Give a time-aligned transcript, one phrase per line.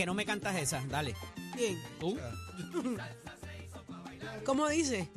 [0.00, 1.14] Que no me cantas esa, dale.
[1.54, 1.78] Bien.
[2.00, 2.18] ¿Tú?
[4.46, 5.10] ¿Cómo dice?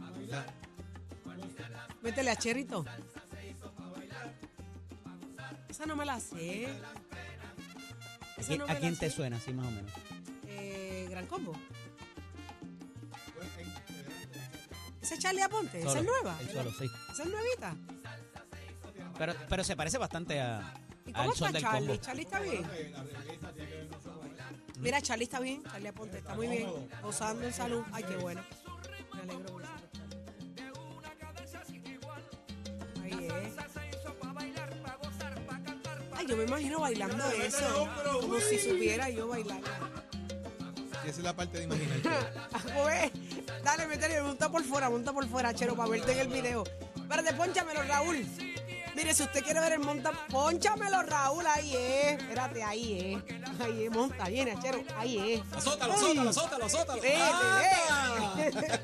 [2.02, 2.84] Métele a Cherito.
[5.70, 6.68] Esa no me la sé.
[8.38, 9.16] ¿A quién, no a me quién la te sé.
[9.16, 9.92] suena así más o menos?
[10.48, 11.54] Eh, Gran Combo.
[15.02, 15.80] ¿Esa es Charlie Aponte?
[15.80, 16.38] ¿Esa es nueva?
[16.42, 16.92] El solo, sí.
[17.10, 17.74] ¿Esa es nuevita?
[19.18, 20.74] Pero, pero se parece bastante a,
[21.06, 21.88] ¿Y al cómo son está del Charlie?
[21.88, 22.02] combo.
[22.02, 22.64] ¿Charlie está bien?
[24.84, 25.64] Mira, Charlie está bien.
[25.64, 26.70] Charlie Aponte está muy bien.
[27.02, 27.84] Gozando en salud.
[27.94, 28.44] Ay, qué bueno.
[29.14, 29.88] Me alegro por Charlie.
[33.02, 33.54] Ahí es.
[36.14, 37.88] Ay, yo me imagino bailando eso.
[38.22, 39.62] Como si supiera yo bailar.
[41.06, 42.10] Y esa es la parte de imaginarte.
[42.84, 43.12] Pues,
[43.64, 46.64] dale, métele, monta por fuera, monta por fuera, Chero, para verte en el video.
[46.96, 48.26] Espérate, pónchamelo, Raúl.
[48.96, 52.20] Mire, si usted quiere ver el monta, pónchamelo, Raúl, ahí es.
[52.20, 53.43] Espérate, ahí es.
[53.60, 55.42] Ahí es, monta, viene, Chero, ahí es.
[55.54, 57.02] Azótalo, azótalo, azótalo, azótalo.
[57.02, 57.20] Vete.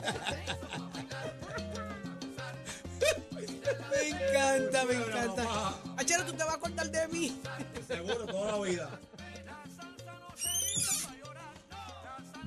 [3.92, 5.73] Me encanta, me encanta.
[5.97, 7.42] Achero, tú te vas a cortar de mí.
[7.88, 8.90] Seguro, toda la vida.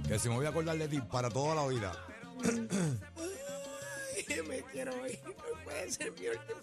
[0.08, 1.92] Que si me voy a acordar de ti para toda la vida.
[4.48, 5.20] Me quiero ir.
[5.24, 6.60] No puede ser mi último.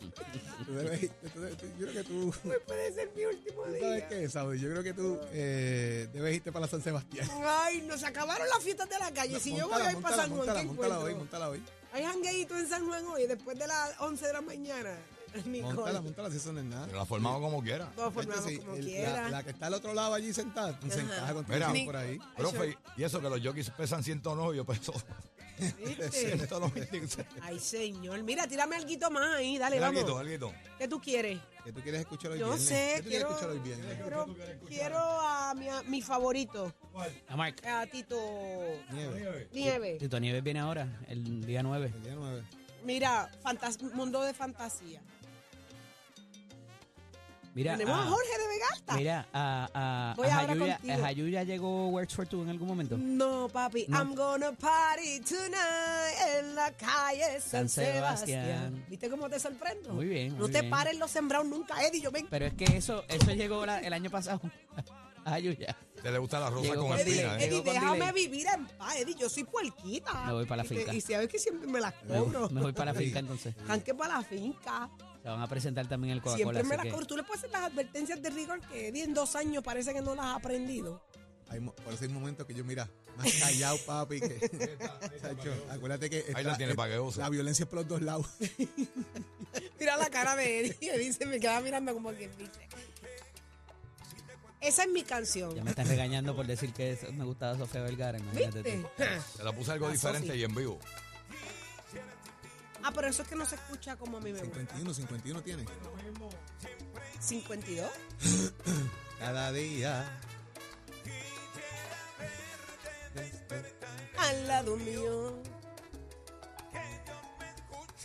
[0.65, 2.33] Tú- yo creo que tú.
[2.43, 4.07] No puede ser mi último ¿tú ¿Sabes día.
[4.07, 4.59] qué, Saudi?
[4.59, 7.27] Yo creo que tú eh, debes irte para la San Sebastián.
[7.45, 9.39] Ay, nos acabaron las fiestas de la calle.
[9.39, 11.49] Si yo voy Montala, a ir para montala, San Juan, montala, ¿qué montala hoy, montala
[11.49, 11.63] hoy.
[11.91, 14.95] Hay jangueíto en San Juan hoy, después de las 11 de la mañana.
[15.45, 15.73] Nicole.
[15.75, 16.85] Montala, montala, si eso no es nada.
[16.87, 17.91] Pero la formamos como quiera.
[17.95, 19.23] Todos formamos Este, sí, como el- quiera.
[19.23, 21.71] la, la que está al otro lado allí sentada, pues se encaja con Mira.
[21.73, 22.19] tu por ahí.
[22.35, 24.93] Profe, y eso que los jockeys pesan 109, yo peso
[25.59, 26.09] ¿Viste?
[26.11, 27.25] 196.
[27.41, 28.23] Ay, señor.
[28.23, 29.57] Mira, tírame algo más ahí.
[29.57, 30.01] Dale, Mira, vamos.
[30.01, 30.53] alguito, alguito.
[30.77, 31.39] ¿Qué tú quieres?
[31.63, 32.67] Que tú quieres escuchar hoy Yo viernes.
[32.67, 33.97] sé, ¿Qué tú quieres quiero, escuchar hoy viernes?
[34.01, 34.35] quiero,
[34.67, 36.73] quiero a mi, a mi favorito,
[37.27, 37.55] A Mark.
[37.65, 38.15] a Tito
[38.91, 39.47] Nieve.
[39.51, 39.95] Nieve.
[39.99, 41.91] Tito Nieves viene ahora, el día 9.
[41.93, 42.43] El día 9.
[42.85, 45.01] Mira, fantas- mundo de fantasía.
[47.59, 48.93] Mira, Tenemos a a- Jorge de Vegalta.
[48.95, 50.93] Mira, a, a, Voy a Jayuya, contigo.
[50.93, 52.97] a Jayuya llegó Works for Two en algún momento.
[52.97, 53.97] No, papi, No.
[53.97, 58.45] I'm gonna party tonight en la calle San, San Sebastián.
[58.45, 58.85] Sebastián.
[58.89, 59.93] ¿Viste cómo te sorprendo?
[59.93, 60.71] Muy bien, No muy te bien.
[60.71, 61.99] pares los sembrados nunca, Eddie.
[62.01, 64.39] Yo me Pero es que eso eso llegó la- el año pasado
[65.25, 65.75] a Jayuya.
[66.01, 67.33] ¿Te le gusta la rosa Llegó con Eddie, espina?
[67.33, 67.43] delay.
[67.43, 67.47] eh?
[67.59, 69.15] Eddie, déjame vivir en paz, Eddie.
[69.19, 70.13] Yo soy puerquita.
[70.27, 70.93] Me voy para la Y te- finca.
[70.93, 72.49] Y sabes que siempre me las Me voy, cobro.
[72.51, 73.53] me voy para la finca entonces.
[73.67, 74.89] Janque para la finca.
[75.21, 76.59] Se van a presentar también el Coca-Cola.
[76.61, 77.05] Siempre me las que-.
[77.05, 80.01] Tú le puedes hacer las advertencias de rigor que Eddie en dos años parece que
[80.01, 81.01] no las ha aprendido.
[81.49, 82.87] Hay, por eso hay momentos que yo, mira,
[83.17, 84.19] más callado, papi.
[84.19, 84.77] Que,
[85.69, 86.25] acuérdate que.
[86.35, 87.19] Ahí la tiene para que use.
[87.19, 88.27] La violencia es por los dos lados.
[89.79, 90.77] Mira la cara de Eddie.
[90.93, 92.51] Eddie se me queda mirando como que dice.
[94.61, 95.55] Esa es mi canción.
[95.55, 98.19] Ya me están regañando por decir que eso- me gustaba Sofía Vergara.
[98.19, 98.83] Imagínate ¿Viste?
[98.97, 99.37] tú.
[99.37, 100.79] Te la puse algo La diferente y en vivo.
[102.83, 104.55] Ah, pero eso es que no se escucha como a mí me gusta.
[104.55, 105.65] 51, 51 tiene.
[107.19, 107.89] 52.
[109.19, 110.19] Cada día.
[114.17, 115.41] Al lado mío.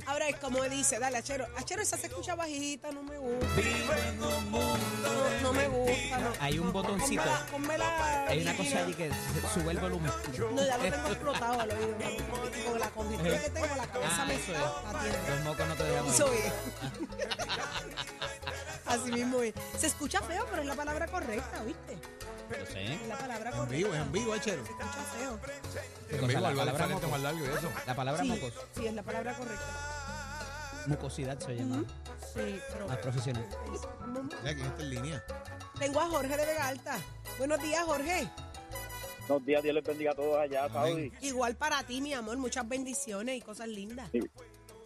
[0.06, 1.46] Ahora es como dice, dale, Achero.
[1.56, 3.46] Achero, esa se escucha bajita, no me gusta.
[4.18, 6.18] No, no me gusta.
[6.18, 6.32] No.
[6.40, 7.22] Hay un No, botoncito.
[7.22, 9.10] pónmela- pónmela Hay una cosa allí que
[9.54, 10.12] sube el volumen.
[10.38, 11.96] No, ya lo tengo explotado al oído.
[12.70, 15.28] Con la congestión que tengo, la cabeza Ah, me eso está es.
[15.30, 16.52] Los mocos no te dejan es.
[18.86, 19.54] Así mismo es.
[19.78, 21.96] Se escucha feo, pero es la palabra correcta, ¿viste?
[22.50, 22.94] Yo sé.
[22.94, 23.76] Es la palabra En correcta.
[23.76, 24.64] vivo, es en vivo, Achero.
[24.64, 25.40] Se escucha feo.
[26.08, 27.72] ¿Qué En vivo La palabra más largo y eso.
[27.86, 28.52] La palabra Sí, mocos.
[28.76, 29.93] sí, es la palabra correcta.
[30.86, 31.84] Mucosidad se llama.
[32.34, 32.88] Sí, pero...
[32.88, 33.46] Más profesional.
[34.42, 35.24] Mira, ¿quién está en línea?
[35.78, 36.98] Tengo a Jorge de Vega Alta.
[37.38, 38.28] Buenos días, Jorge.
[39.28, 41.10] Buenos días, Dios les bendiga a todos allá, Saudi.
[41.22, 42.36] Igual para ti, mi amor.
[42.36, 44.10] Muchas bendiciones y cosas lindas.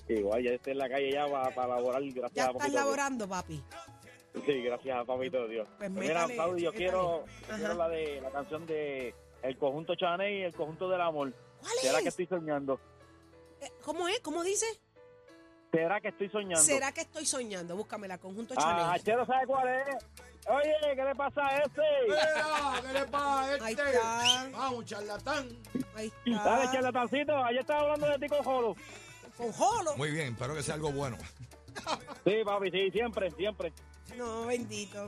[0.08, 2.70] Igual, ya estoy en la calle ya para, para laborar, gracias Ya a estás papito
[2.70, 2.74] Dios.
[2.84, 3.62] laborando, papi.
[4.46, 5.68] Sí, gracias a papito Dios.
[5.78, 9.96] Pues Mira, métale, Saudi, yo quiero, yo quiero la de la canción de El conjunto
[9.96, 11.34] Chaney y el conjunto del amor.
[11.60, 12.02] ¿Cuál ¿Será es?
[12.04, 12.80] que estoy soñando?
[13.60, 14.20] Eh, ¿Cómo es?
[14.20, 14.66] ¿Cómo dice?
[15.70, 16.62] ¿Será que estoy soñando?
[16.64, 17.76] ¿Será que estoy soñando?
[17.76, 19.02] Búscame la conjunto Ah, Chanel.
[19.04, 19.96] Chero, ¿sabe cuál es?
[20.48, 21.82] Oye, ¿qué le pasa a ese?
[22.06, 23.90] Mira, ¿Qué le pasa a Ahí este?
[23.90, 24.48] está.
[24.52, 25.48] Vamos, charlatán.
[25.94, 26.72] Ahí Dale, está.
[26.72, 27.44] charlatancito.
[27.44, 28.76] Ayer estaba hablando de ti con Jolo.
[29.36, 29.96] Con jolo.
[29.96, 31.16] Muy bien, espero que sea algo bueno.
[32.24, 33.72] Sí, papi, sí, siempre, siempre.
[34.16, 35.06] No, bendito.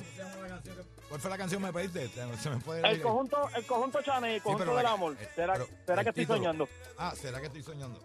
[1.09, 2.07] ¿Cuál fue la canción que me pediste?
[2.39, 5.17] Se me puede El conjunto, el conjunto Chanel, el Sí, conjunto pero del la- amor.
[5.19, 6.39] eh, ¿Será, pero será el que estoy título.
[6.39, 6.69] soñando?
[6.99, 7.99] Ah, ¿será que estoy soñando?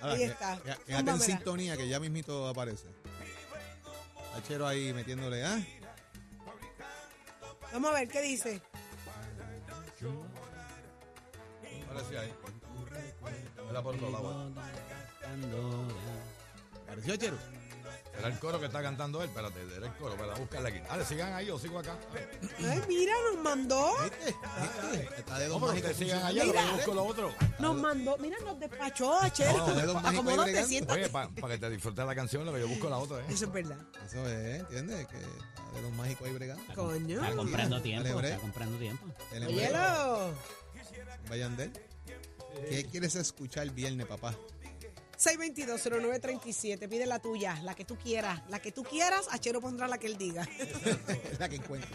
[0.00, 0.56] Ahora, Ahí está.
[0.58, 2.88] que- Quédate en sintonía que ya mismito aparece.
[4.36, 5.60] Achero ahí metiéndole, ¿ah?
[7.72, 8.62] Vamos a ver qué dice.
[11.88, 12.32] Ahora sí ahí.
[13.70, 14.52] Era por otro lado.
[16.86, 17.36] ¿Apareció Achero?
[18.20, 19.28] Era el coro que está cantando él.
[19.28, 20.16] Espérate, era el coro.
[20.16, 20.78] Para buscarle aquí.
[20.80, 21.98] Dale, sigan ahí, yo sigo acá.
[22.58, 23.92] Ay, mira, nos mandó.
[24.02, 24.34] ¿Viste?
[24.92, 25.14] ¿Viste?
[25.18, 26.64] Está de No, dos pero mágicos ustedes sigan allá, que Mira.
[26.66, 27.34] yo busco lo otro.
[27.58, 28.16] Nos mandó.
[28.18, 29.10] Mira, nos despachó.
[29.10, 30.68] No, mágicos ahí Acomódate, bregando.
[30.68, 31.00] siéntate.
[31.00, 33.24] Oye, para que te disfrutes la canción, lo que yo busco la otra, ¿eh?
[33.28, 33.78] Eso es verdad.
[34.06, 35.06] Eso es, ¿entiendes?
[35.08, 36.74] Que está de los mágicos ahí bregando.
[36.74, 37.22] Coño.
[37.22, 39.06] Está comprando tiempo, está comprando tiempo.
[39.32, 40.34] Óyelo.
[41.28, 41.72] Vayan de él.
[42.68, 44.34] ¿Qué quieres escuchar el viernes, papá?
[45.20, 46.88] 622-0937.
[46.88, 48.40] Pide la tuya, la que tú quieras.
[48.48, 50.48] La que tú quieras, Achero pondrá la que él diga.
[51.38, 51.90] la que encuentre.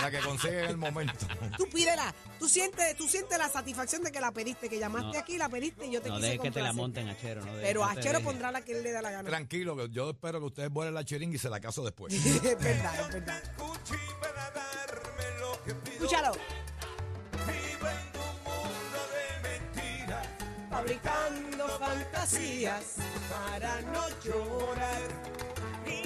[0.00, 1.26] La que consigue en el momento.
[1.56, 2.12] Tú pídela.
[2.38, 5.18] Tú sientes, tú sientes la satisfacción de que la pediste, que llamaste No.
[5.18, 7.44] aquí, la pediste y yo te No quise dejes que te la monten, Achero.
[7.44, 9.28] No Pero que Achero pondrá la que él le da la gana.
[9.28, 12.12] Tranquilo, que yo espero que ustedes vuelen la chiringa y se la caso después.
[12.26, 13.42] es verdad, es verdad.
[15.92, 16.32] Escúchalo.
[20.86, 22.94] Fabricando fantasías
[23.28, 25.02] para no llorar.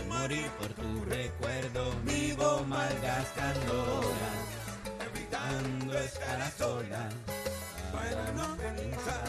[0.08, 4.48] Morir por tu recuerdo, vivo malgastando horas,
[5.06, 7.14] evitando estar a solas.
[7.92, 9.28] Para no pensar,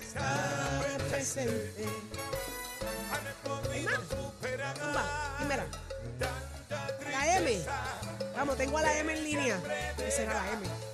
[0.00, 1.84] Estar presente.
[3.72, 4.00] ¿Hay más?
[4.08, 5.66] Zumba, dímela.
[7.10, 7.64] La M.
[8.36, 9.60] Vamos, tengo a la M en línea.
[9.96, 10.85] ¿Qué será la M?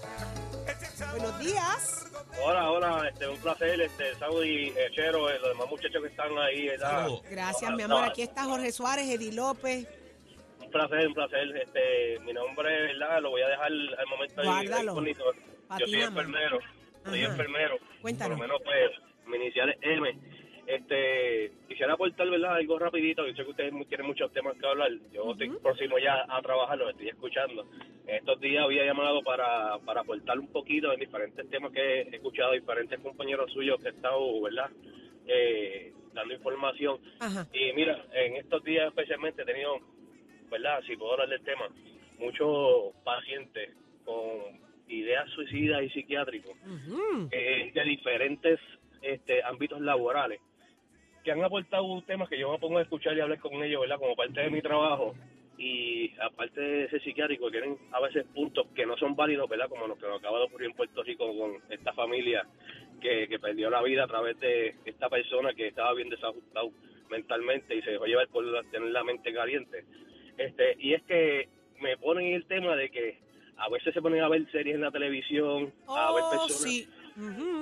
[1.12, 2.10] Buenos días.
[2.42, 6.36] Hola, hola, este, un placer, este, Saudi, eh, Chero, eh, los demás muchachos que están
[6.38, 6.90] ahí, ¿verdad?
[6.90, 7.22] Saludos.
[7.30, 8.04] Gracias, mi amor.
[8.04, 9.86] Aquí está Jorge Suárez, Eddie López.
[10.60, 11.56] Un placer, un placer.
[11.56, 13.20] Este, mi nombre, ¿verdad?
[13.20, 14.94] Lo voy a dejar al momento ahí Guárdalo.
[15.68, 16.58] Pa' Yo soy enfermero,
[17.04, 17.76] soy enfermero.
[18.00, 18.38] Cuéntanos.
[18.38, 20.18] Por lo menos, pues, mi inicial es M.
[20.66, 22.54] Este, quisiera aportar, ¿verdad?
[22.54, 23.26] Algo rapidito.
[23.26, 24.90] Yo sé que ustedes tienen muchos temas que hablar.
[25.12, 27.66] Yo estoy próximo ya a trabajar, lo estoy escuchando.
[28.06, 32.52] Estos días había llamado para, para aportar un poquito en diferentes temas que he escuchado,
[32.52, 34.70] diferentes compañeros suyos que he estado, ¿verdad?
[35.26, 36.98] Eh, dando información.
[37.20, 37.46] Ajá.
[37.52, 39.78] Y mira, en estos días especialmente he tenido,
[40.50, 40.82] ¿verdad?
[40.86, 41.68] Si puedo hablar del tema,
[42.18, 43.70] muchos pacientes
[44.04, 46.54] con ideas suicidas y psiquiátricos
[47.30, 48.60] eh, de diferentes
[49.00, 50.40] este, ámbitos laborales
[51.22, 53.98] que han aportado temas que yo me pongo a escuchar y hablar con ellos, ¿verdad?
[53.98, 55.14] Como parte de mi trabajo.
[55.58, 59.68] Y aparte de ese psiquiátrico, tienen a veces puntos que no son válidos, ¿verdad?
[59.68, 62.44] Como lo que nos acaba de ocurrir en Puerto Rico con esta familia
[63.00, 66.70] que, que perdió la vida a través de esta persona que estaba bien desajustado
[67.10, 69.84] mentalmente y se dejó llevar por la- tener la mente caliente.
[70.38, 71.48] Este, y es que
[71.80, 73.18] me ponen el tema de que
[73.58, 76.88] a veces se ponen a ver series en la televisión, a ver Oh, personas sí.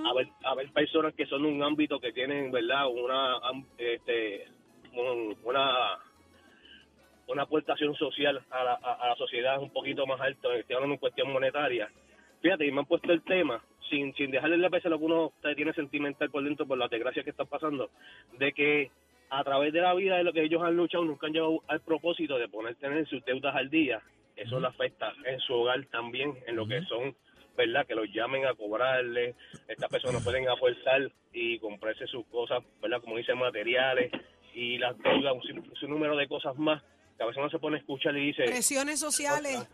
[0.06, 2.87] A ver, a ver personas que son un ámbito que tienen, ¿verdad?
[2.88, 3.37] Una,
[3.79, 4.47] este,
[4.93, 5.99] un- una,
[7.29, 10.95] una aportación social a la, a, a la sociedad un poquito más alto, estoy hablando
[10.95, 11.90] en cuestión monetaria.
[12.42, 15.33] Fíjate, y me han puesto el tema, sin, sin dejarle la veces lo que uno
[15.57, 17.90] tiene sentimental por dentro por las desgracias que están pasando,
[18.38, 18.90] de que
[19.28, 21.80] a través de la vida de lo que ellos han luchado, nunca han llegado al
[21.83, 24.00] propósito de poner tener sus deudas al día.
[24.35, 27.14] Eso le afecta en su hogar también, en lo que son
[27.61, 27.87] ¿verdad?
[27.87, 29.35] Que los llamen a cobrarle.
[29.69, 33.00] Estas personas pueden aportar y comprarse sus cosas, ¿verdad?
[33.00, 34.11] Como dicen, materiales
[34.55, 36.83] y las deudas, un, un número de cosas más
[37.17, 39.69] que a veces uno se pone a escuchar y dice, Presiones sociales.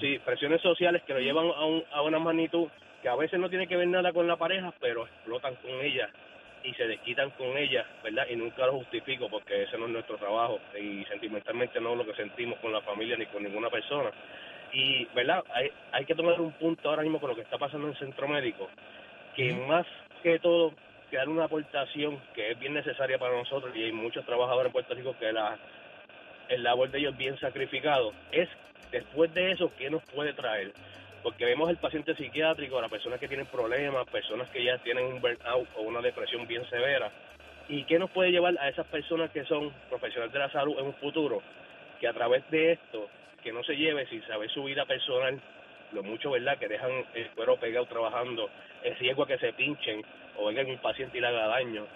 [0.00, 2.68] sí, presiones sociales que lo llevan a, un- a una magnitud
[3.02, 6.10] que a veces no tiene que ver nada con la pareja, pero explotan con ella
[6.64, 8.26] y se desquitan con ella, ¿verdad?
[8.30, 12.06] Y nunca lo justifico porque ese no es nuestro trabajo y sentimentalmente no es lo
[12.06, 14.10] que sentimos con la familia ni con ninguna persona.
[14.72, 15.44] Y, ¿verdad?
[15.54, 17.98] Hay, hay que tomar un punto ahora mismo con lo que está pasando en el
[17.98, 18.68] centro médico,
[19.36, 19.86] que más
[20.22, 20.72] que todo,
[21.10, 24.72] que dar una aportación que es bien necesaria para nosotros y hay muchos trabajadores en
[24.72, 25.58] Puerto Rico que la,
[26.48, 28.48] el labor de ellos es bien sacrificado, es
[28.90, 30.72] después de eso, ¿qué nos puede traer?
[31.22, 35.20] Porque vemos el paciente psiquiátrico, las personas que tienen problemas, personas que ya tienen un
[35.20, 37.10] burnout o una depresión bien severa.
[37.68, 40.86] ¿Y qué nos puede llevar a esas personas que son profesionales de la salud en
[40.86, 41.40] un futuro?
[42.00, 43.08] Que a través de esto,
[43.42, 45.40] que no se lleve sin saber su vida personal,
[45.92, 48.48] lo mucho, ¿verdad?, que dejan el cuero pegado trabajando,
[48.82, 50.02] el riesgo a que se pinchen
[50.36, 51.86] o venga un paciente y le haga daño.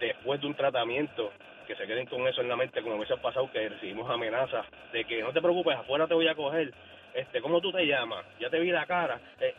[0.00, 1.30] después de un tratamiento,
[1.66, 4.10] que se queden con eso en la mente, como a veces ha pasado, que recibimos
[4.10, 6.72] amenazas de que no te preocupes, afuera te voy a coger,
[7.14, 8.24] este, ¿cómo tú te llamas?
[8.40, 9.20] Ya te vi la cara.
[9.40, 9.54] Eh,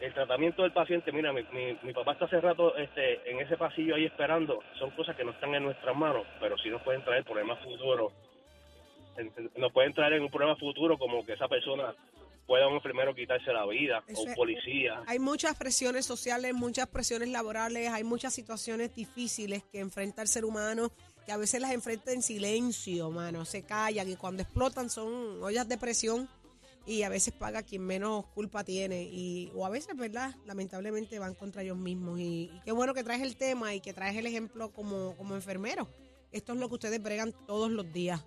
[0.00, 3.56] el tratamiento del paciente, mira, mi, mi, mi papá está hace rato este, en ese
[3.56, 7.02] pasillo ahí esperando, son cosas que no están en nuestras manos, pero sí nos pueden
[7.02, 8.12] traer problemas futuros.
[9.56, 11.94] Nos pueden traer en un problema futuro como que esa persona
[12.46, 15.02] pueda un enfermero quitarse la vida, Eso o un policía.
[15.06, 20.44] Hay muchas presiones sociales, muchas presiones laborales, hay muchas situaciones difíciles que enfrenta el ser
[20.44, 20.90] humano,
[21.24, 25.68] que a veces las enfrenta en silencio, mano, se callan y cuando explotan son ollas
[25.68, 26.28] de presión
[26.86, 30.34] y a veces paga quien menos culpa tiene y o a veces, ¿verdad?
[30.44, 33.92] Lamentablemente van contra ellos mismos y, y qué bueno que traes el tema y que
[33.92, 35.88] traes el ejemplo como, como enfermero.
[36.32, 38.24] Esto es lo que ustedes bregan todos los días.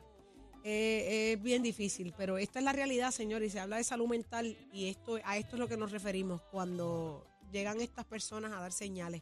[0.65, 4.08] Eh, es bien difícil, pero esta es la realidad, señor, y se habla de salud
[4.08, 8.62] mental y esto a esto es lo que nos referimos cuando llegan estas personas a
[8.62, 9.22] dar señales.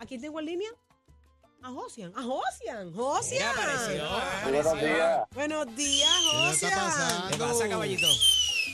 [0.00, 0.70] ¿A quién tengo en línea?
[1.62, 3.48] A Josian, a Josian, Josian.
[3.48, 4.04] Apareció.
[4.44, 5.20] Buenos días.
[5.34, 7.30] Buenos días, ¿Qué le está Josian.
[7.30, 8.06] ¿Qué pasa, caballito?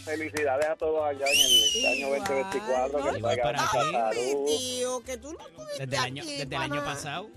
[0.05, 2.21] Felicidades a todos allá en el año Igual.
[2.21, 2.93] 2024.
[2.93, 3.97] Que Igual traigan para mucha ti.
[3.97, 4.47] Ay, salud.
[4.47, 7.31] tío, que tú no estuviste Desde el año, aquí, desde el año pasado.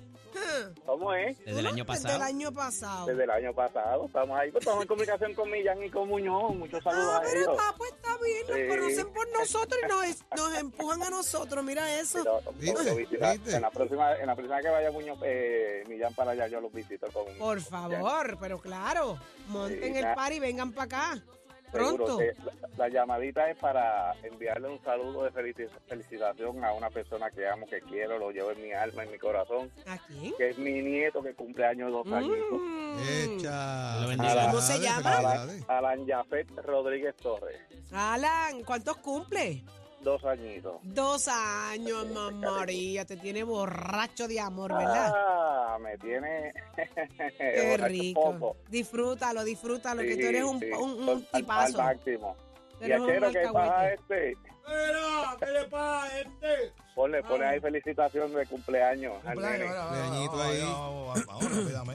[0.86, 1.38] ¿Cómo es?
[1.40, 2.08] Desde el año pasado.
[2.14, 3.06] Desde el año pasado.
[3.08, 4.06] Desde el año pasado.
[4.06, 4.52] Estamos ahí.
[4.52, 6.56] Pues estamos en comunicación con Millán y con Muñoz.
[6.56, 7.52] Muchos saludos Ah, a pero ellos.
[7.58, 8.68] está, pues está bien, nos Sí.
[8.68, 12.20] conocen por nosotros y nos, nos empujan a nosotros, mira eso.
[12.62, 16.72] En la próxima, en la próxima que vaya Muñoz, eh, Millán para allá, yo los
[16.72, 19.18] visito con Por favor, pero claro,
[19.48, 21.24] monten Sí, el par y vengan para acá.
[21.72, 22.18] Seguro Pronto.
[22.18, 27.30] que la, la llamadita es para enviarle un saludo de felici- felicitación a una persona
[27.30, 30.34] que amo, que quiero, lo llevo en mi alma, en mi corazón, ¿A quién?
[30.38, 32.38] que es mi nieto que cumple años dos años.
[32.52, 32.98] Mm.
[33.38, 34.06] Echa.
[34.08, 34.48] Bendiga.
[34.48, 35.12] ¿Cómo se llama?
[35.12, 35.66] felicidades.
[35.68, 37.60] Alan Jafet Rodríguez Torres,
[37.92, 39.64] Alan, ¿cuántos cumple?
[40.08, 40.76] Dos añitos.
[40.84, 45.12] Dos años, mamá María, te tiene borracho de amor, ¿verdad?
[45.14, 46.54] Ah, me tiene
[47.38, 48.32] Qué rico.
[48.40, 48.56] poco.
[48.70, 51.78] Disfrútalo, disfrútalo, que Sí, tú eres un, sí, un, un al- al tipazo.
[51.78, 52.36] máximo.
[52.80, 53.52] Y que alcahuete.
[53.52, 54.38] pasa este,
[54.68, 56.74] Mira, ¿qué le pasa a este?
[56.96, 60.64] ponle, ponle ahí felicitación de cumpleaños al Cumpleaños, ahora, ahí.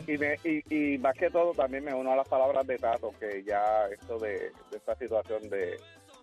[0.07, 3.12] Y, me, y, y más que todo también me uno a las palabras de Tato,
[3.19, 5.76] que ya esto de, de esta situación de,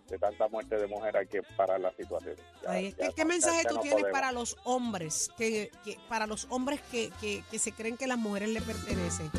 [0.10, 2.36] de tanta muerte de mujer hay que parar la situación.
[2.64, 4.20] Ya- Ahí, ya ¿Qué, mensaje tú no tienes podemos.
[4.20, 8.18] para los hombres, que, que- para los hombres que, que, que se creen que las
[8.18, 9.30] mujeres le pertenecen?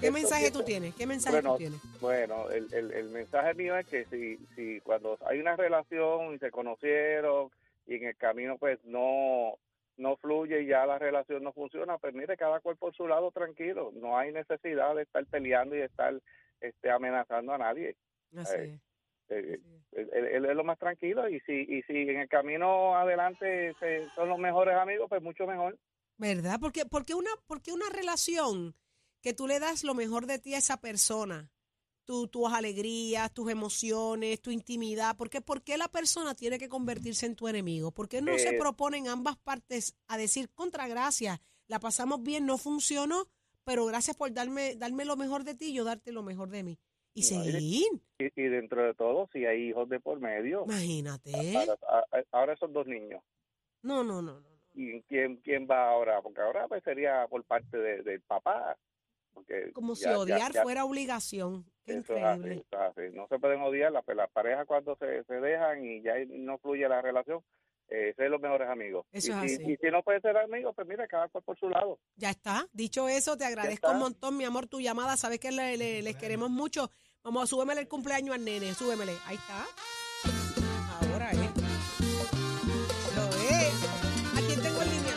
[0.00, 0.94] ¿Qué Esto mensaje tú tienes?
[0.94, 1.80] ¿Qué mensaje Bueno, tú tienes?
[2.00, 6.38] Bueno, el, el, el mensaje mío es que si, si cuando hay una relación y
[6.38, 7.50] se conocieron
[7.86, 9.54] y en el camino pues no
[9.98, 13.30] no fluye y ya la relación no funciona, pues mire, cada cual por su lado
[13.32, 13.92] tranquilo.
[13.94, 16.14] No hay necesidad de estar peleando y de estar
[16.62, 17.96] este, amenazando a nadie.
[18.34, 18.80] Así
[19.30, 19.60] eh,
[19.92, 24.28] él, es lo más tranquilo y si y si en el camino adelante se- son
[24.28, 25.78] los mejores amigos, pues mucho mejor.
[26.16, 26.58] ¿Verdad?
[26.60, 28.76] Porque, porque, una, porque una relación
[29.22, 31.50] que tú le das lo mejor de ti a esa persona,
[32.04, 36.68] tu, tus alegrías, tus emociones, tu intimidad, ¿por qué, por qué la persona tiene que
[36.68, 37.90] convertirse en tu enemigo?
[37.92, 41.40] ¿Por qué no se Eh, proponen ambas partes a decir contra gracias?
[41.68, 43.28] La pasamos bien, no funcionó,
[43.64, 46.64] pero gracias por darme, darme lo mejor de ti y yo darte lo mejor de
[46.64, 46.78] mí.
[47.14, 47.56] Y seguir,
[48.18, 51.32] Y, y dentro de todo, si hay hijos de por medio, imagínate.
[51.56, 53.22] ahora, ahora son dos niños.
[53.82, 54.48] No, no, no, no.
[54.74, 56.22] ¿Y quién, quién va ahora?
[56.22, 58.76] Porque ahora pues sería por parte de- del papá.
[59.34, 61.64] Porque Como si ya- odiar ya- fuera obligación.
[61.84, 62.64] Qué eso es así, increíble.
[62.70, 63.16] eso es así.
[63.16, 66.88] No se pueden odiar las, las parejas cuando se, se dejan y ya no fluye
[66.88, 67.40] la relación.
[67.92, 69.04] Eh, ser los mejores amigos.
[69.10, 69.72] Eso y, es si, así.
[69.72, 71.98] y si no puede ser amigos, pues mira, cada cual por su lado.
[72.16, 72.64] Ya está.
[72.72, 75.16] Dicho eso, te agradezco un montón, mi amor, tu llamada.
[75.16, 76.90] Sabes que le- le- les queremos mucho.
[77.24, 79.12] Vamos, súbemele el cumpleaños al nene, súbemele.
[79.26, 79.66] Ahí está.
[81.00, 81.38] Ahora es.
[83.16, 83.74] Lo es.
[84.36, 85.16] ¿A quién tengo en línea?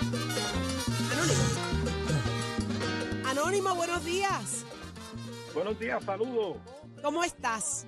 [1.14, 1.44] Anónimo.
[3.30, 4.66] Anónimo, buenos días.
[5.54, 6.58] Buenos días, saludos.
[7.04, 7.86] ¿Cómo estás?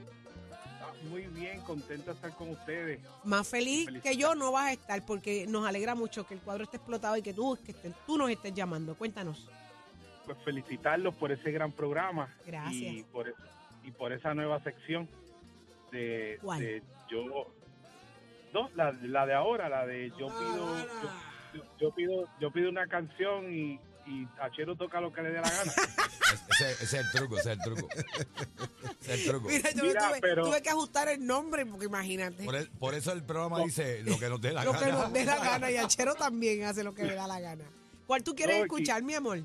[1.06, 3.00] Ah, Muy bien, contento de estar con ustedes.
[3.24, 6.64] Más feliz que yo no vas a estar porque nos alegra mucho que el cuadro
[6.64, 8.96] esté explotado y que tú, que estés- tú nos estés llamando.
[8.96, 9.50] Cuéntanos.
[10.26, 12.34] Pues felicitarlos por ese gran programa.
[12.46, 12.74] Gracias.
[12.94, 13.34] Y por,
[13.84, 15.08] y por esa nueva sección
[15.92, 16.60] de, ¿Cuál?
[16.60, 17.48] de yo.
[18.54, 20.78] No, la, la de ahora, la de yo pido.
[20.78, 20.86] Yo,
[21.54, 25.42] yo- yo pido yo pido una canción y, y Achero toca lo que le dé
[25.42, 25.72] la gana.
[26.52, 27.88] Ese, ese es el truco, ese es el truco.
[27.92, 29.48] Ese es el truco.
[29.50, 32.44] Mira, yo Mira, tuve, pero- tuve que ajustar el nombre porque imagínate.
[32.46, 34.92] Por, el- por eso el programa dice lo que nos dé la lo que gana.
[34.94, 37.64] nos dé la gana y Achero también hace lo que le da la gana.
[38.08, 39.40] ¿Cuál tú quieres No, y- escuchar, mi amor?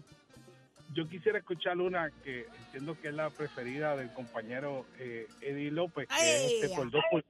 [0.92, 6.08] Yo quisiera escuchar una que entiendo que es la preferida del compañero eh, Eddie López,
[6.08, 6.54] que es ¡Ay!
[6.62, 7.24] este, por, dos pul-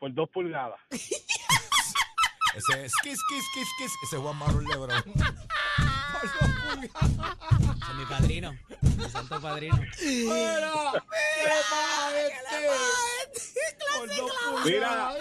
[0.00, 0.80] por dos pulgadas.
[0.90, 3.92] Ese es kiss, kiss, kiss, kiss.
[4.04, 5.02] Ese es Juan Manuel Lebrón.
[6.82, 8.56] Es mi padrino.
[8.96, 9.78] Mi santo padrino.
[14.64, 15.12] Mira,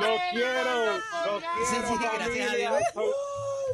[0.00, 1.00] los quiero,
[2.14, 2.56] gracias a.
[2.56, 2.82] Dios.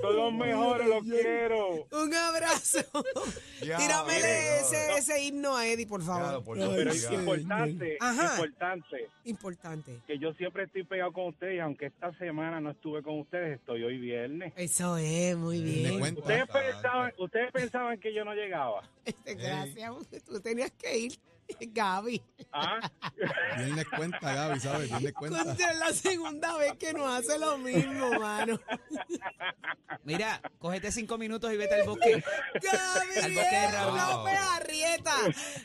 [0.00, 1.86] Son, los mejores, los quiero.
[1.92, 2.78] Un abrazo.
[3.64, 6.58] Ya, Tíramele ese, ese himno a Eddie, por Claro, favor.
[6.76, 8.34] Pero es importante, Ajá.
[8.34, 10.00] importante Importante.
[10.06, 13.58] que yo siempre estoy pegado con ustedes y aunque esta semana no estuve con ustedes,
[13.58, 14.52] estoy hoy viernes.
[14.56, 16.02] Eso es, muy bien.
[16.02, 18.82] Ustedes pensaban, ustedes pensaban que yo no llegaba.
[19.06, 19.92] Este, Gracias.
[20.26, 21.12] Tú tenías que ir,
[21.60, 22.22] Gaby.
[22.52, 22.90] ¿Ah?
[23.56, 24.88] Viernes cuenta, Gaby, ¿sabes?
[24.88, 25.44] Viernes cuenta.
[25.44, 28.58] Contra es la segunda vez que nos hace lo mismo, mano.
[30.04, 32.22] Mira, cógete cinco minutos y vete al bosque.
[32.62, 33.98] Gaby, Al bosque de Raúl.
[33.98, 35.16] López Arrieta.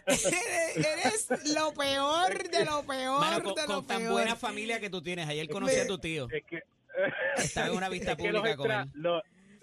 [0.05, 4.11] Eres, eres lo peor de lo peor Mano, con, de lo con tan peor.
[4.13, 5.27] buena familia que tú tienes.
[5.27, 6.27] Ayer conocí a tu tío.
[6.31, 6.63] Es que
[7.37, 8.89] Estaba en una vista es que los, pública con él.
[8.93, 9.21] lo-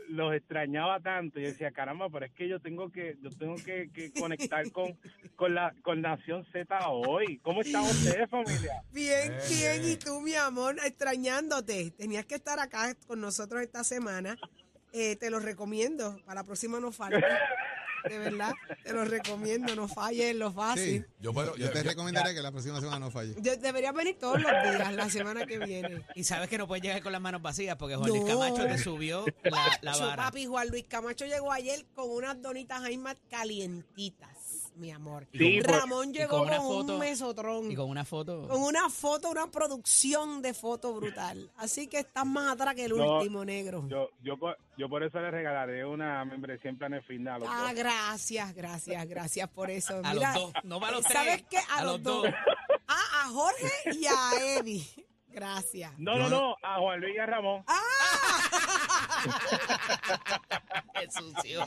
[0.08, 1.38] los extrañaba tanto.
[1.40, 4.98] Yo decía, caramba, pero es que yo tengo que, yo tengo que, que conectar con,
[5.36, 7.38] con la con Nación Z hoy.
[7.38, 8.82] ¿Cómo están ustedes, familia?
[8.92, 9.38] Bien, Eh.
[9.48, 9.90] bien.
[9.92, 11.90] Y tú, mi amor, extrañándote.
[11.92, 14.36] Tenías que estar acá con nosotros esta semana.
[14.92, 16.18] Eh, te lo recomiendo.
[16.24, 17.18] Para la próxima no falte.
[18.08, 18.52] De verdad,
[18.84, 19.74] te lo recomiendo.
[19.74, 21.06] No falles en lo Sí, fácil.
[21.20, 23.34] Yo, puedo- yo te yo- recomendaré que la próxima semana no falle.
[23.34, 26.04] De- deberías venir todos los días, la semana que viene.
[26.14, 28.24] Y sabes que no puedes llegar con las manos vacías porque Juan Luis.
[28.24, 30.24] Camacho te subió la, la vara.
[30.24, 34.35] papi, Juan Luis Camacho llegó ayer con unas donitas Jaime calientitas,
[34.76, 35.26] mi amor.
[35.32, 37.70] Sí, Ramón llegó con con, una foto- un mesotrón.
[37.72, 38.46] Y con una foto.
[38.48, 41.50] Con una foto, una producción de foto brutal.
[41.56, 43.84] Así que estás más atrás que el No, último negro.
[43.88, 47.42] Yo, yo, por- yo por eso le regalaré una membresía en Planes Final.
[47.48, 47.74] Ah, dos.
[47.74, 50.00] gracias, gracias, gracias por eso.
[50.04, 51.16] A Mira, los dos, no va a los tres.
[51.16, 51.58] ¿Sabes qué?
[51.76, 52.26] A, los, dos.
[52.86, 54.86] Ah, a Jorge y a Eddie.
[55.28, 55.92] Gracias.
[55.98, 57.62] No, no, no, a Juan Luis y a Ramón.
[60.94, 61.64] Qué sucio.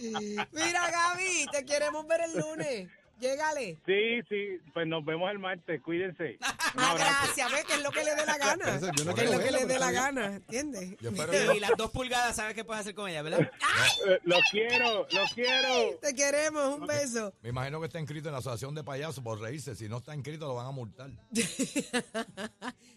[0.51, 2.89] Mira, Gaby, te queremos ver el lunes.
[3.19, 3.77] Llégale.
[3.85, 6.37] Sí, sí, pues nos vemos el martes, cuídense.
[6.77, 8.65] Ah, gracias, ve que es lo que le dé la gana.
[8.65, 10.95] Por eso yo no Que es lo que le dé la gana, ¿entiendes?
[11.01, 13.39] yo espero que Y las dos pulgadas, ¿sabes qué puedes hacer con ella, verdad?
[14.07, 15.97] Eh, Los quiero, los quiero.
[15.99, 17.33] Te queremos, un beso.
[17.41, 19.75] Me imagino que está inscrito en la asociación de payasos por reírse.
[19.75, 21.09] Si no está inscrito, lo van a multar.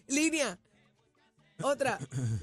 [0.07, 0.57] Línea.
[1.61, 1.97] Otra.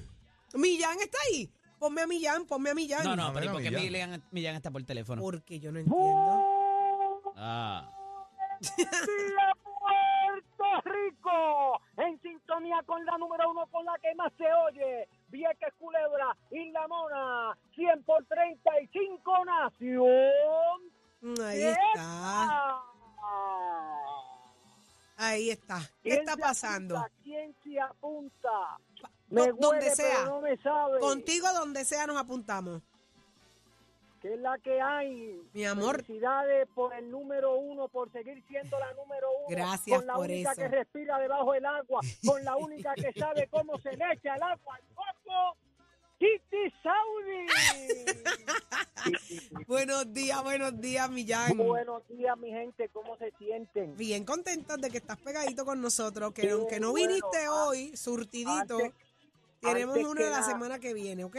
[0.55, 1.49] Millán está ahí.
[1.79, 3.05] Ponme a Millán, ponme a Millán.
[3.05, 4.11] No, no, pero ¿y a por qué Millán.
[4.11, 5.23] Millán, Millán está por teléfono?
[5.23, 6.50] Porque yo no entiendo.
[7.43, 7.91] Ah.
[9.81, 15.09] Puerto Rico, en sintonía con la número uno, con la que más se oye.
[15.29, 20.81] Vieques Culebra, Isla Mona, 100 por 35 Nación.
[21.43, 22.83] Ahí está.
[25.17, 25.81] Ahí está.
[26.03, 26.99] ¿Qué ¿Quién está pasando?
[26.99, 27.15] apunta?
[27.23, 28.79] ¿Quién se apunta?
[29.29, 30.17] Me donde huele, sea.
[30.19, 30.99] pero no me sabe.
[31.01, 32.83] Contigo donde sea nos apuntamos.
[34.21, 35.41] ¿Qué es la que hay?
[35.55, 36.05] Mi amor.
[36.05, 39.47] Felicidades por el número uno, por seguir siendo la número uno.
[39.49, 40.61] Gracias Con la por única eso.
[40.61, 44.43] que respira debajo del agua, con la única que sabe cómo se le echa el
[44.43, 45.57] agua al coco.
[46.19, 47.47] Titi Saudi.
[49.67, 51.57] Buenos días, buenos días, Millán.
[51.57, 53.97] Buenos días, mi gente, ¿cómo se sienten?
[53.97, 57.09] Bien contentos de que estás pegadito con nosotros, que aunque no bueno.
[57.09, 58.93] viniste hoy, surtidito, antes-
[59.61, 61.37] tenemos antes una la semana que viene, ¿ok?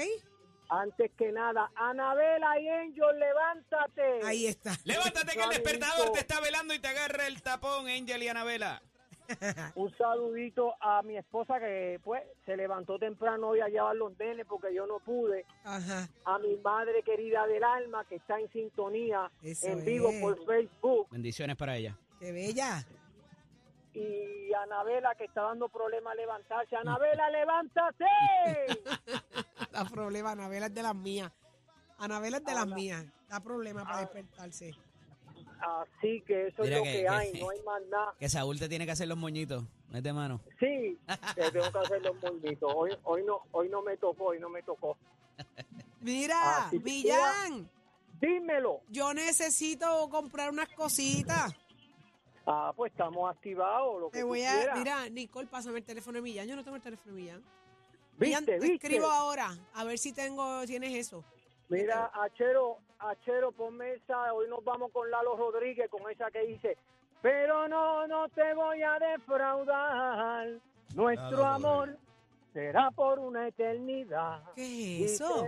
[0.74, 4.26] Antes que nada, Anabela y Angel, levántate.
[4.26, 4.72] Ahí está.
[4.86, 8.82] Levántate que el despertador te está velando y te agarra el tapón, Angel y Anabela.
[9.76, 14.46] Un saludito a mi esposa que pues se levantó temprano hoy a llevar los nenes
[14.48, 15.46] porque yo no pude.
[15.66, 16.08] Ajá.
[16.24, 20.22] A mi madre querida del alma que está en sintonía Eso en vivo es.
[20.22, 21.08] por Facebook.
[21.12, 21.98] Bendiciones para ella.
[22.18, 22.86] Qué bella.
[23.94, 26.78] Y Anabela que está dando problemas a levantarse.
[26.78, 28.06] Anabela, levántate.
[29.84, 31.32] Da problema, Anabela es de las mías.
[31.98, 33.06] Anabela es de las Ana- mías.
[33.30, 34.72] Da problema para despertarse.
[35.60, 38.14] Así que eso Mira es lo que- que, que- hay, no hay más nada.
[38.20, 39.64] Que Saúl te tiene que hacer los moñitos.
[39.90, 40.42] Mete mano.
[40.60, 40.98] Sí,
[41.36, 42.72] que tengo que hacer los molditos.
[42.76, 44.98] Hoy, hoy, no, hoy no me tocó, hoy no me tocó.
[46.02, 47.70] Mira, Así que Millán,
[48.20, 48.82] Dímelo.
[48.90, 51.54] yo necesito comprar unas cositas.
[52.48, 54.52] Ah, pues estamos activados, lo que Te tú voy a.
[54.54, 54.78] quieras.
[54.80, 56.48] Mira, Nicole, pásame el teléfono de Millán.
[56.48, 57.44] Yo no tengo el teléfono de Millán.
[58.22, 58.88] ¿Viste, te viste?
[58.88, 59.50] escribo ahora.
[59.74, 61.24] A ver si tengo, tienes eso.
[61.70, 66.78] Mira, Achero, Achero, ponme esa, hoy nos vamos con Lalo Rodríguez, con esa que dice,
[67.22, 70.50] pero no, no te voy a defraudar,
[70.94, 71.98] nuestro Lalo amor
[72.54, 74.44] será por una eternidad.
[74.56, 75.48] ¿Qué es eso?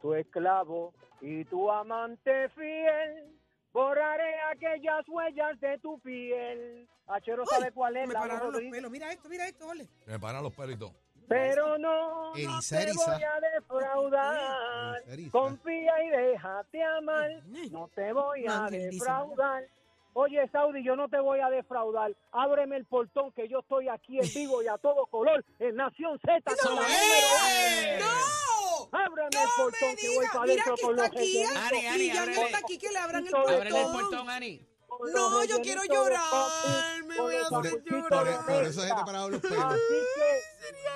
[0.00, 3.34] tu esclavo y tu amante fiel,
[3.72, 6.86] borraré aquellas huellas de tu piel.
[7.06, 8.06] Achero, ¿sabe cuál es?
[8.06, 8.90] Me Lalo pararon los pelos.
[8.90, 9.88] Mira esto, mira esto, ole.
[10.06, 10.94] Me paran los pelos y todo.
[11.28, 15.02] Pero no, no te voy a defraudar.
[15.30, 17.30] Confía y déjate amar.
[17.70, 19.64] No te voy a defraudar.
[20.14, 22.12] Oye, Saudi, yo no te voy a defraudar.
[22.32, 26.18] Ábreme el portón que yo estoy aquí en vivo y a todo color en Nación
[26.24, 26.40] Z.
[26.60, 28.00] con la número.
[28.00, 28.98] ¡No!
[28.98, 31.56] Ábreme ¡No el portón que voy para adentro con los aquí, rellenitos.
[31.56, 34.02] Ani, Ani, Y ya no está aquí, que le abran el Ábrele Ábrele el portón.
[34.10, 34.66] portón, Ani.
[35.14, 38.86] No, yo quiero llorar, papi, me voy a los Por, sanduchitos por- por eso se
[38.88, 39.76] te pararon los pelos.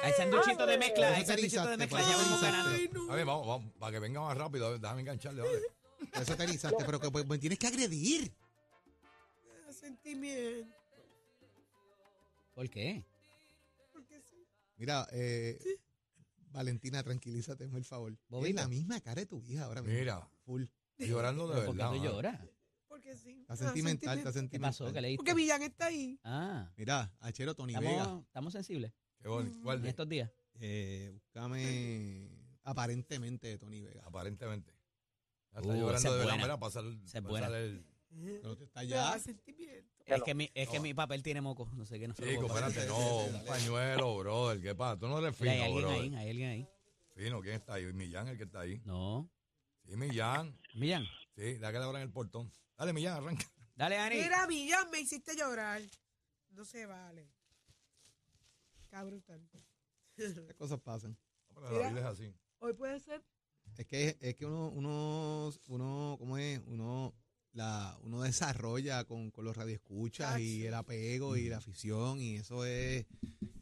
[0.03, 3.13] Hay sanduchitos de mezcla, Por hay sanduchitos de mezcla, por ya vamos ganando.
[3.13, 5.43] A ver, vamos, vamos, para que venga más rápido, déjame engancharle.
[5.43, 8.33] Por Eso te erizaste, pero que pues, me tienes que agredir.
[9.71, 10.75] Sentimiento.
[12.55, 13.05] ¿Por qué?
[13.93, 14.47] Porque sí.
[14.77, 15.59] Mira, eh,
[16.51, 18.13] Valentina, tranquilízate, hazme el favor.
[18.45, 19.99] Es la misma cara de tu hija ahora mismo.
[19.99, 20.65] Mira, Full.
[20.99, 21.97] llorando de ¿Pero ¿Por qué verdad.
[21.97, 22.05] mano.
[22.13, 22.41] lloras?
[23.03, 23.41] Porque sí.
[23.41, 24.69] Está sentimental, está ¿Qué sentimental.
[24.71, 24.93] pasó?
[24.93, 25.17] ¿Qué leíste?
[25.17, 26.19] Porque Millán está ahí.
[26.25, 27.91] Ah, Mira, Achero Tony Vega.
[27.91, 29.59] estamos, estamos sensibles Qué bonito.
[29.63, 29.89] ¿Cuál en de?
[29.91, 30.31] estos días.
[30.61, 32.29] Eh, búscame
[32.65, 34.03] aparentemente de Tony Vega.
[34.05, 34.73] Aparentemente.
[35.53, 36.43] Ya Uh, está esa llorando es de verdad, buena.
[36.45, 37.59] mira, pasar, Esa es pasar buena.
[37.59, 37.87] el...
[38.43, 39.19] Pero te está ya.
[39.19, 39.89] sentimiento.
[40.07, 42.47] Es que, mi, es que mi papel tiene moco, no sé qué, no lo Chico,
[42.47, 44.99] espérate, no, un pañuelo, brother, ¿qué pasa?
[44.99, 46.03] Tú no eres Mira, hay fino, alguien brother.
[46.03, 46.69] ahí, hay alguien ahí.
[47.15, 47.85] Fino, ¿quién está ahí?
[47.93, 48.83] Millán, el que está ahí.
[48.85, 49.31] No.
[49.87, 50.59] Sí, Millán.
[50.75, 51.05] Millán,
[51.37, 52.53] Sí, da que le abran el portón.
[52.77, 53.47] Dale, Millán, arranca.
[53.75, 54.17] dale, Ani.
[54.17, 55.83] Mira, Millán, me hiciste llorar.
[56.51, 57.31] No se vale.
[59.01, 59.41] Brutal.
[60.17, 61.17] Estas cosas pasan.
[61.55, 62.35] Pero la vida es así.
[62.59, 63.25] Hoy puede ser.
[63.79, 66.61] Es que, es que uno, uno, uno, ¿cómo es?
[66.67, 67.15] Uno,
[67.53, 72.67] la, uno desarrolla con, con los radioescuchas y el apego y la afición y eso
[72.67, 73.07] es,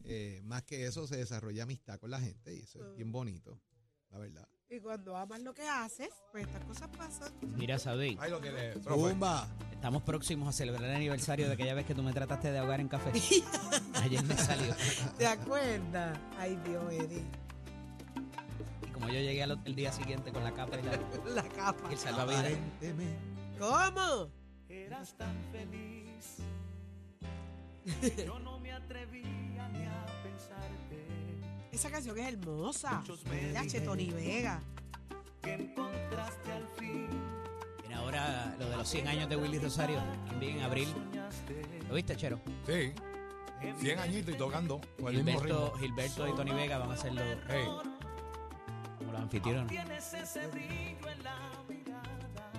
[0.04, 3.60] eh, más que eso, se desarrolla amistad con la gente y eso es bien bonito,
[4.10, 4.48] la verdad.
[4.70, 7.32] Y cuando amas lo que haces, pues estas cosas pasan.
[7.56, 9.00] Mira, Saudi, Ahí lo tiene, profe.
[9.00, 9.48] ¡Bumba!
[9.72, 12.80] estamos próximos a celebrar el aniversario de aquella vez que tú me trataste de ahogar
[12.80, 13.10] en café.
[13.94, 14.72] Ayer me salió.
[15.18, 16.16] ¿Te acuerdas?
[16.38, 17.24] Ay, Dios, Eddie.
[18.86, 21.88] Y como yo llegué al, el día siguiente con la capa y, la, La capa.
[21.88, 22.40] y el salvavidas.
[22.44, 23.18] Aparentemente.
[23.58, 24.30] ¿Cómo?
[24.68, 26.36] Eras tan feliz.
[28.26, 30.89] Yo no me atrevía ni a pensarte
[31.72, 32.98] Esa canción es hermosa.
[33.00, 34.60] Muchos me Ya, che, Tony Vega.
[35.42, 37.08] que encontraste al fin.
[37.80, 40.88] Viene ahora lo de los 100 años de Willy Rosario, también en abril.
[41.88, 42.40] ¿Lo viste, Chero?
[42.66, 42.92] Sí.
[43.80, 45.78] 100 añitos y tocando con el mismo Gilberto, ritmo.
[45.78, 47.66] Gilberto y Tony Vega van a ser los, Hey,
[48.98, 49.68] como los anfitriones.
[49.68, 51.36] Tienes ese brillo en la
[51.68, 52.52] mirada.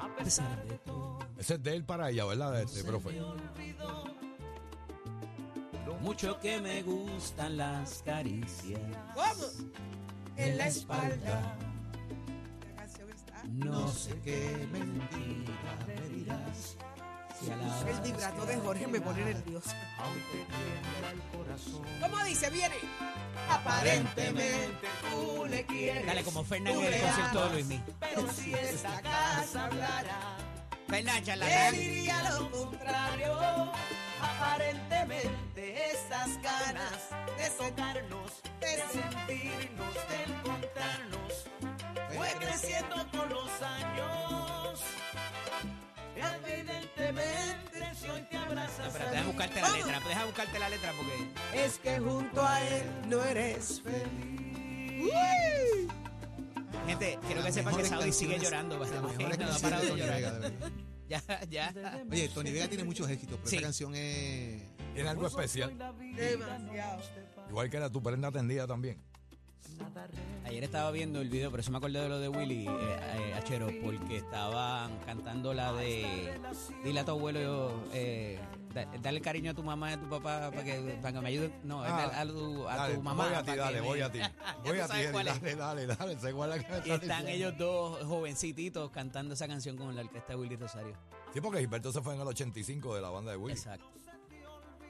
[0.00, 2.60] A pesar de todo, ese es de él para ella, ¿verdad?
[2.62, 3.12] Este, profe.
[3.12, 3.34] lo
[6.04, 8.80] mucho que me gustan las caricias
[9.14, 9.46] ¿Cómo?
[10.36, 11.56] en la espalda.
[12.68, 13.42] La canción está.
[13.44, 16.76] No sé qué mentira me dirás.
[17.40, 19.70] Si a la El vibrato de Jorge me pone nervioso.
[19.98, 20.40] Aunque
[21.10, 21.82] el corazón.
[22.00, 22.50] ¿Cómo dice?
[22.50, 22.76] Viene.
[23.48, 26.06] Aparentemente tú le quieres.
[26.06, 30.36] Dale como Fernán en el concierto de Luis Pero si esta casa hablara,
[30.86, 31.74] Fernán, él charlatán.
[31.74, 33.72] diría lo contrario.
[34.20, 35.53] Aparentemente
[36.24, 41.44] estas ganas de tocarnos, de sentirnos, de encontrarnos,
[42.14, 44.80] fue creciendo con los años.
[46.16, 50.92] Evidentemente si hoy te abrazas No, pero deja buscarte la letra, deja buscarte la letra
[50.96, 55.02] porque Es que junto a él no eres feliz.
[55.04, 55.88] Uy.
[56.86, 59.84] gente, quiero que Las sepan que Saudi sigue llorando, las way, mejores no ha parado
[59.84, 60.52] de llorar.
[61.06, 62.00] Ya, ya.
[62.10, 63.56] Oye, Tony Vega tiene muchos éxitos, pero Sí.
[63.56, 64.53] esta canción es...
[64.94, 65.76] Tiene algo especial.
[66.16, 67.02] Demasiado.
[67.50, 68.98] Igual que era tu prenda tendida también.
[70.44, 73.34] Ayer estaba viendo el video, pero eso me acordé de lo de Willy, eh, eh,
[73.34, 76.38] Achero, porque estaban cantando la de
[76.84, 78.38] Dile a tu abuelo, eh,
[78.72, 81.28] da- dale cariño a tu mamá y a tu papá para que, para que me
[81.30, 81.52] ayuden.
[81.64, 83.24] No, Ah, dale a, tu, a Dale, tu mamá.
[83.24, 84.18] Voy a ti, dale, me- voy a ti.
[84.64, 86.18] Voy a ti, dale, dale, dale.
[86.20, 87.30] Sé cuál es la que me Y está están diciendo.
[87.48, 90.94] ellos dos jovencitos cantando esa canción con la orquesta de Willy Rosario.
[91.32, 93.54] Sí, porque Gilberto se fue en el 85 de la banda de Willy.
[93.54, 93.86] Exacto.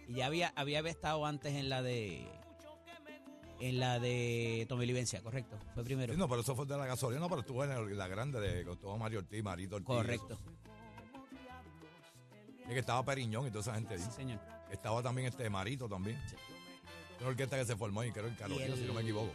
[0.09, 2.27] Y ya había, había estado antes en la de
[3.61, 5.57] en la de Tommy Livencia, correcto.
[5.75, 6.13] Fue primero.
[6.13, 8.39] Sí, no, pero eso fue de la gasolina, no, pero estuvo en el- la grande
[8.41, 9.87] de con todo Mario Ortiz, Marito Ortiz.
[9.87, 10.39] correcto.
[12.65, 14.01] Y que estaba Periñón y toda esa gente ahí.
[14.01, 14.41] Sí, señor.
[14.71, 16.21] Estaba también este Marito también.
[17.21, 19.33] Una orquesta que se formó ahí, creo en Carolina, el- si no me equivoco.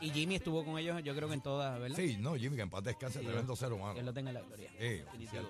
[0.00, 1.96] Y Jimmy estuvo con ellos, yo creo que en todas, ¿verdad?
[1.96, 3.98] Sí, no, Jimmy, que en paz descanse, Sí, tremendo ser Que humano.
[3.98, 4.70] él lo tenga en la gloria.
[4.78, 5.48] Sí, Definitivo.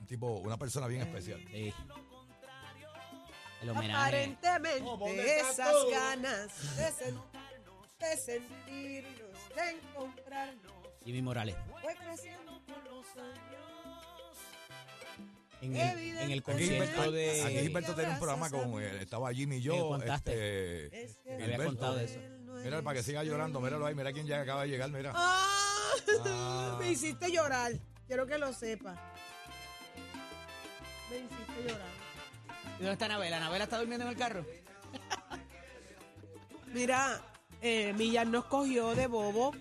[0.00, 1.40] Un tipo, una persona bien especial.
[1.50, 1.72] Sí.
[3.62, 3.94] El homenaje.
[4.24, 7.22] Aparentemente esas ganas de, sen-
[7.98, 10.72] de sentirnos, de encontrarnos,
[11.04, 11.56] Jimmy Morales.
[11.80, 13.64] fue creciendo con los años.
[15.62, 17.42] En el, en el concierto de...
[17.42, 19.88] aquí Gilberto tenía un programa con eh, estaba Jimmy y Me yo.
[19.88, 20.86] contaste.
[21.04, 21.64] Este, Me había Gilberto.
[21.66, 22.20] contado de eso.
[22.62, 25.12] Mira, para que siga llorando, míralo ahí, mira quién ya acaba de llegar, mira.
[25.14, 25.40] Ah,
[26.26, 26.76] Ah.
[26.80, 27.72] me hiciste llorar.
[28.06, 28.94] Quiero que lo sepa.
[31.10, 31.88] Me hiciste llorar.
[32.78, 33.36] ¿Y dónde está Anabela?
[33.36, 34.44] ¿Anabela está durmiendo en el carro?
[36.74, 37.20] Mira,
[37.60, 39.52] eh, Millán nos cogió de bobo,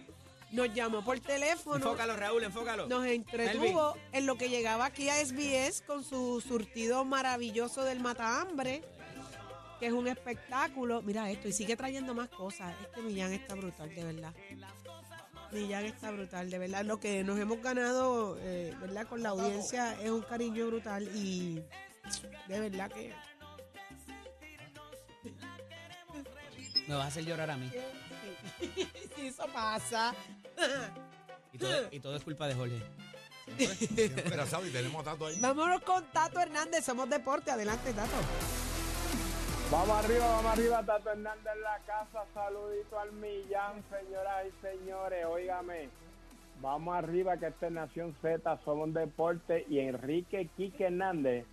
[0.52, 2.88] nos llamó por teléfono, Enfócalo, Raúl, enfócalo.
[2.88, 8.84] nos entretuvo en lo que llegaba aquí a SBS con su surtido maravilloso del matahambre,
[9.80, 11.02] que es un espectáculo.
[11.02, 12.76] Mira esto, y sigue trayendo más cosas.
[12.82, 14.34] Este Millán está brutal, de verdad.
[15.52, 16.84] Millán está brutal, de verdad.
[16.84, 19.08] Lo que nos hemos ganado, eh, ¿verdad?
[19.08, 21.62] Con la audiencia es un cariño brutal y
[22.48, 23.14] de verdad que...
[26.88, 27.72] Me vas a hacer llorar a mí.
[29.16, 30.14] Si eso pasa.
[31.54, 32.82] Y todo, y todo es culpa de Jorge.
[33.58, 35.38] Siempre era sábado y tenemos a Tato ahí.
[35.40, 37.52] Vámonos con Tato Hernández, somos deporte.
[37.52, 38.12] Adelante, Tato.
[39.72, 42.26] Vamos arriba, vamos arriba, Tato Hernández en la casa.
[42.34, 45.26] Saludito al millán, señoras y señores.
[45.26, 45.90] Óigame,
[46.62, 51.46] vamos arriba que esta es Nación Z, somos deporte y Enrique Quique Hernández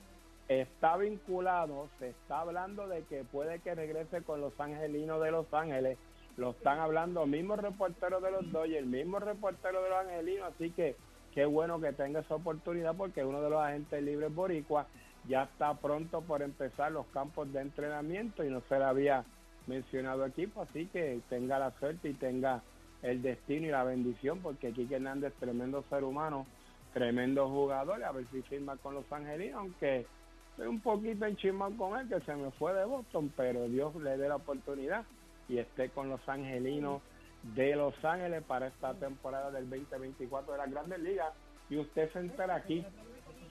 [0.50, 5.46] está vinculado, se está hablando de que puede que regrese con los angelinos de Los
[5.54, 5.96] Ángeles.
[6.36, 10.96] Lo están hablando mismo reportero de los Dodgers, mismo reportero de los angelinos, así que
[11.32, 14.88] qué bueno que tenga esa oportunidad porque uno de los agentes libres boricua
[15.28, 19.24] ya está pronto por empezar los campos de entrenamiento y no se le había
[19.68, 22.60] mencionado equipo, así que tenga la suerte y tenga
[23.02, 26.44] el destino y la bendición porque Quique Hernández tremendo ser humano,
[26.92, 30.06] tremendo jugador, a ver si firma con los angelinos, aunque
[30.60, 34.18] estoy un poquito enchismado con él que se me fue de Boston, pero Dios le
[34.18, 35.06] dé la oportunidad
[35.48, 37.00] y esté con los angelinos
[37.54, 41.32] de Los Ángeles para esta temporada del 2024 de las Grandes Ligas
[41.70, 42.84] y usted se entera aquí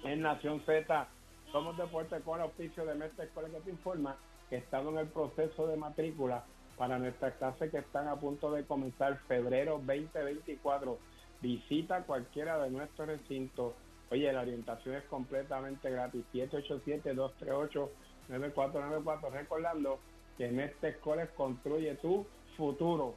[0.04, 1.08] en Nación Z
[1.52, 4.15] somos deporte con el auspicio de Mestre Escuela que te informa
[4.48, 6.43] que estamos en el proceso de matrícula
[6.78, 11.00] para nuestras clases que están a punto de comenzar febrero 2024.
[11.41, 13.74] Visita cualquiera de nuestros recintos.
[14.12, 16.26] Oye, la orientación es completamente gratis.
[16.34, 19.32] 787-238-9494.
[19.32, 20.00] Recordando
[20.38, 23.15] que Mestre Escuela construye tu futuro.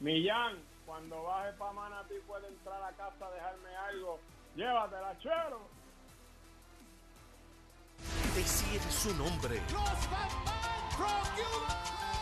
[0.00, 4.20] Millán, cuando baje para Manatí puede entrar a casa a dejarme algo.
[4.54, 5.60] Llévatela, chero.
[8.34, 9.62] Decir su nombre.
[9.72, 12.13] Los Batman from USA.